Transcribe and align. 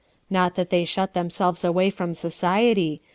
Not 0.31 0.55
that 0.55 0.71
they 0.71 0.83
shut 0.83 1.13
themselves 1.13 1.63
away 1.63 1.91
from 1.91 2.15
society. 2.15 3.01